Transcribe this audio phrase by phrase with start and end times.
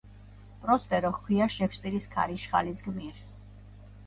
[0.61, 3.29] პროსპერო ჰქვია შექსპირის „ქარიშხალის“ გმირს.